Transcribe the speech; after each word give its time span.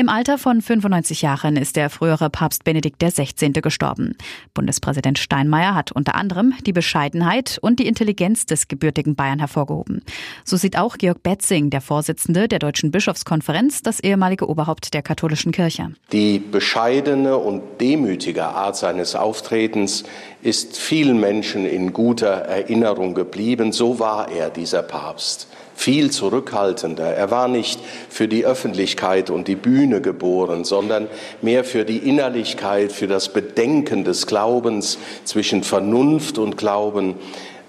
Im 0.00 0.08
Alter 0.08 0.38
von 0.38 0.62
95 0.62 1.22
Jahren 1.22 1.56
ist 1.56 1.74
der 1.74 1.90
frühere 1.90 2.30
Papst 2.30 2.62
Benedikt 2.62 3.02
XVI. 3.02 3.50
gestorben. 3.60 4.16
Bundespräsident 4.54 5.18
Steinmeier 5.18 5.74
hat 5.74 5.90
unter 5.90 6.14
anderem 6.14 6.54
die 6.64 6.72
Bescheidenheit 6.72 7.58
und 7.62 7.80
die 7.80 7.88
Intelligenz 7.88 8.46
des 8.46 8.68
gebürtigen 8.68 9.16
Bayern 9.16 9.40
hervorgehoben. 9.40 10.04
So 10.44 10.56
sieht 10.56 10.78
auch 10.78 10.98
Georg 10.98 11.24
Betzing, 11.24 11.70
der 11.70 11.80
Vorsitzende 11.80 12.46
der 12.46 12.60
Deutschen 12.60 12.92
Bischofskonferenz, 12.92 13.82
das 13.82 13.98
ehemalige 13.98 14.48
Oberhaupt 14.48 14.94
der 14.94 15.02
katholischen 15.02 15.50
Kirche. 15.50 15.90
Die 16.12 16.38
bescheidene 16.38 17.36
und 17.36 17.80
demütige 17.80 18.44
Art 18.44 18.76
seines 18.76 19.16
Auftretens 19.16 20.04
ist 20.42 20.78
vielen 20.78 21.18
Menschen 21.18 21.66
in 21.66 21.92
guter 21.92 22.28
Erinnerung 22.28 23.14
geblieben. 23.14 23.72
So 23.72 23.98
war 23.98 24.30
er, 24.30 24.50
dieser 24.50 24.82
Papst 24.84 25.48
viel 25.78 26.10
zurückhaltender. 26.10 27.14
Er 27.14 27.30
war 27.30 27.46
nicht 27.46 27.78
für 28.10 28.26
die 28.26 28.44
Öffentlichkeit 28.44 29.30
und 29.30 29.46
die 29.46 29.54
Bühne 29.54 30.00
geboren, 30.00 30.64
sondern 30.64 31.06
mehr 31.40 31.62
für 31.62 31.84
die 31.84 31.98
Innerlichkeit, 31.98 32.90
für 32.90 33.06
das 33.06 33.32
Bedenken 33.32 34.02
des 34.02 34.26
Glaubens 34.26 34.98
zwischen 35.22 35.62
Vernunft 35.62 36.38
und 36.38 36.56
Glauben, 36.56 37.14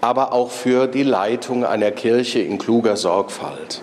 aber 0.00 0.32
auch 0.32 0.52
für 0.52 0.86
die 0.86 1.02
Leitung 1.02 1.64
einer 1.64 1.90
Kirche 1.90 2.38
in 2.38 2.58
kluger 2.58 2.96
Sorgfalt. 2.96 3.82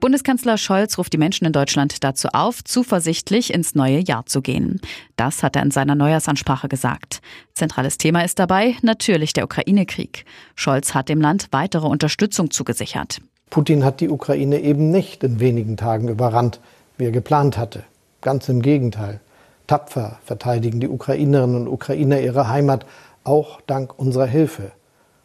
Bundeskanzler 0.00 0.56
Scholz 0.56 0.96
ruft 0.96 1.12
die 1.12 1.18
Menschen 1.18 1.44
in 1.44 1.52
Deutschland 1.52 2.02
dazu 2.02 2.28
auf, 2.32 2.64
zuversichtlich 2.64 3.52
ins 3.52 3.74
neue 3.74 3.98
Jahr 3.98 4.24
zu 4.24 4.40
gehen. 4.40 4.80
Das 5.16 5.42
hat 5.42 5.56
er 5.56 5.62
in 5.62 5.70
seiner 5.70 5.94
Neujahrsansprache 5.94 6.68
gesagt. 6.68 7.20
Zentrales 7.54 7.98
Thema 7.98 8.22
ist 8.24 8.38
dabei 8.38 8.76
natürlich 8.80 9.34
der 9.34 9.44
Ukraine-Krieg. 9.44 10.24
Scholz 10.54 10.94
hat 10.94 11.10
dem 11.10 11.20
Land 11.20 11.48
weitere 11.50 11.86
Unterstützung 11.86 12.50
zugesichert. 12.50 13.20
Putin 13.50 13.84
hat 13.84 14.00
die 14.00 14.08
Ukraine 14.08 14.60
eben 14.60 14.90
nicht 14.90 15.22
in 15.22 15.38
wenigen 15.38 15.76
Tagen 15.76 16.08
überrannt, 16.08 16.60
wie 16.96 17.04
er 17.04 17.12
geplant 17.12 17.58
hatte. 17.58 17.84
Ganz 18.22 18.48
im 18.48 18.62
Gegenteil. 18.62 19.20
Tapfer 19.66 20.18
verteidigen 20.24 20.80
die 20.80 20.88
Ukrainerinnen 20.88 21.56
und 21.56 21.68
Ukrainer 21.68 22.20
ihre 22.20 22.48
Heimat, 22.48 22.86
auch 23.22 23.60
dank 23.66 23.98
unserer 23.98 24.26
Hilfe. 24.26 24.72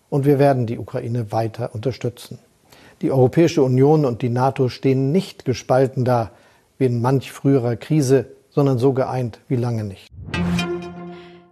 Und 0.10 0.26
wir 0.26 0.38
werden 0.38 0.66
die 0.66 0.78
Ukraine 0.78 1.32
weiter 1.32 1.74
unterstützen. 1.74 2.40
Die 3.02 3.12
Europäische 3.12 3.62
Union 3.62 4.06
und 4.06 4.22
die 4.22 4.30
NATO 4.30 4.70
stehen 4.70 5.12
nicht 5.12 5.46
gespalten 5.46 6.06
da, 6.06 6.32
wie 6.78 6.86
in 6.86 7.02
manch 7.02 7.32
früherer 7.32 7.76
Krise, 7.76 8.28
sondern 8.50 8.78
so 8.78 8.94
geeint 8.94 9.40
wie 9.48 9.58
lange 9.58 9.84
nicht. 9.84 10.08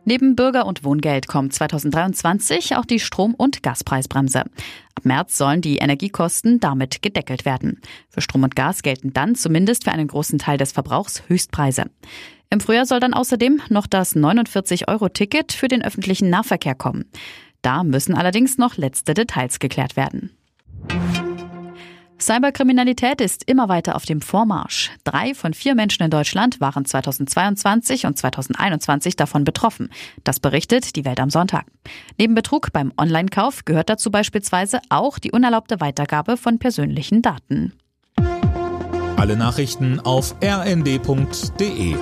Neben 0.05 0.35
Bürger- 0.35 0.65
und 0.65 0.83
Wohngeld 0.83 1.27
kommt 1.27 1.53
2023 1.53 2.75
auch 2.75 2.85
die 2.85 2.99
Strom- 2.99 3.35
und 3.35 3.63
Gaspreisbremse. 3.63 4.41
Ab 4.41 5.03
März 5.03 5.37
sollen 5.37 5.61
die 5.61 5.77
Energiekosten 5.77 6.59
damit 6.59 7.01
gedeckelt 7.01 7.45
werden. 7.45 7.79
Für 8.09 8.21
Strom 8.21 8.43
und 8.43 8.55
Gas 8.55 8.81
gelten 8.81 9.13
dann 9.13 9.35
zumindest 9.35 9.85
für 9.85 9.91
einen 9.91 10.07
großen 10.07 10.39
Teil 10.39 10.57
des 10.57 10.73
Verbrauchs 10.73 11.23
Höchstpreise. 11.27 11.85
Im 12.49 12.59
Frühjahr 12.59 12.85
soll 12.85 12.99
dann 12.99 13.13
außerdem 13.13 13.61
noch 13.69 13.87
das 13.87 14.15
49-Euro-Ticket 14.15 15.53
für 15.53 15.69
den 15.69 15.83
öffentlichen 15.83 16.29
Nahverkehr 16.29 16.75
kommen. 16.75 17.05
Da 17.61 17.83
müssen 17.83 18.13
allerdings 18.13 18.57
noch 18.57 18.75
letzte 18.75 19.13
Details 19.13 19.59
geklärt 19.59 19.95
werden. 19.95 20.31
Cyberkriminalität 22.25 23.19
ist 23.19 23.43
immer 23.49 23.67
weiter 23.67 23.97
auf 23.97 24.05
dem 24.05 24.21
Vormarsch. 24.21 24.91
Drei 25.03 25.33
von 25.33 25.53
vier 25.53 25.75
Menschen 25.75 26.03
in 26.03 26.09
Deutschland 26.09 26.61
waren 26.61 26.85
2022 26.85 28.05
und 28.05 28.17
2021 28.17 29.17
davon 29.17 29.43
betroffen. 29.43 29.89
Das 30.23 30.39
berichtet 30.39 30.95
die 30.95 31.03
Welt 31.03 31.19
am 31.19 31.29
Sonntag. 31.29 31.65
Neben 32.17 32.33
Betrug 32.33 32.71
beim 32.71 32.93
Online-Kauf 32.97 33.65
gehört 33.65 33.89
dazu 33.89 34.09
beispielsweise 34.09 34.79
auch 34.87 35.19
die 35.19 35.31
unerlaubte 35.31 35.81
Weitergabe 35.81 36.37
von 36.37 36.59
persönlichen 36.59 37.21
Daten. 37.21 37.73
Alle 39.17 39.35
Nachrichten 39.35 39.99
auf 39.99 40.35
rnd.de 40.41 41.95